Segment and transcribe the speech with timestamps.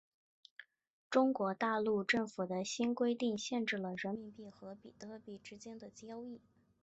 [1.11, 6.39] 中国大陆政府的新规定限制了人民币和比特币之间的交易。